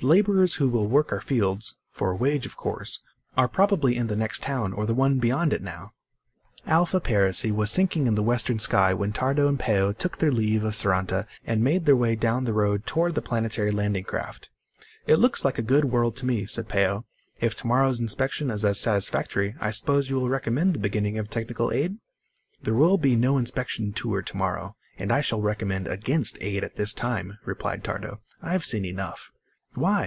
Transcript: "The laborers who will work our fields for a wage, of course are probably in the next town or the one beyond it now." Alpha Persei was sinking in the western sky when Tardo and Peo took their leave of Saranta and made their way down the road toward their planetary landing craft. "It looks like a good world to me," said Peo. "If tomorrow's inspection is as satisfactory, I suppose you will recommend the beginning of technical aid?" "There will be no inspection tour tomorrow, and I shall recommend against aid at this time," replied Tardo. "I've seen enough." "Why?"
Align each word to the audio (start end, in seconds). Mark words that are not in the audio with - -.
"The 0.00 0.06
laborers 0.06 0.54
who 0.56 0.68
will 0.68 0.88
work 0.88 1.12
our 1.12 1.20
fields 1.20 1.76
for 1.88 2.10
a 2.10 2.16
wage, 2.16 2.44
of 2.46 2.56
course 2.56 3.00
are 3.36 3.46
probably 3.46 3.96
in 3.96 4.08
the 4.08 4.16
next 4.16 4.42
town 4.42 4.72
or 4.72 4.86
the 4.86 4.92
one 4.94 5.18
beyond 5.20 5.52
it 5.52 5.62
now." 5.62 5.92
Alpha 6.66 7.00
Persei 7.00 7.52
was 7.52 7.70
sinking 7.70 8.06
in 8.08 8.14
the 8.16 8.22
western 8.22 8.58
sky 8.58 8.92
when 8.92 9.12
Tardo 9.12 9.48
and 9.48 9.58
Peo 9.58 9.92
took 9.92 10.18
their 10.18 10.32
leave 10.32 10.62
of 10.64 10.74
Saranta 10.74 11.26
and 11.46 11.62
made 11.64 11.86
their 11.86 11.94
way 11.96 12.16
down 12.16 12.44
the 12.44 12.52
road 12.52 12.86
toward 12.86 13.14
their 13.14 13.22
planetary 13.22 13.70
landing 13.70 14.02
craft. 14.04 14.50
"It 15.06 15.16
looks 15.20 15.42
like 15.44 15.58
a 15.58 15.62
good 15.62 15.86
world 15.86 16.16
to 16.16 16.26
me," 16.26 16.44
said 16.46 16.68
Peo. 16.68 17.06
"If 17.40 17.54
tomorrow's 17.54 18.00
inspection 18.00 18.50
is 18.50 18.62
as 18.64 18.80
satisfactory, 18.80 19.54
I 19.60 19.70
suppose 19.70 20.10
you 20.10 20.16
will 20.16 20.28
recommend 20.28 20.74
the 20.74 20.80
beginning 20.80 21.18
of 21.18 21.30
technical 21.30 21.72
aid?" 21.72 21.98
"There 22.60 22.74
will 22.74 22.98
be 22.98 23.14
no 23.16 23.38
inspection 23.38 23.92
tour 23.92 24.20
tomorrow, 24.22 24.74
and 24.98 25.12
I 25.12 25.20
shall 25.22 25.40
recommend 25.40 25.86
against 25.86 26.36
aid 26.42 26.62
at 26.64 26.74
this 26.76 26.92
time," 26.92 27.38
replied 27.46 27.84
Tardo. 27.84 28.20
"I've 28.42 28.64
seen 28.66 28.84
enough." 28.84 29.30
"Why?" 29.76 30.02